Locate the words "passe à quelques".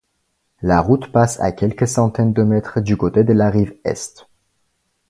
1.11-1.87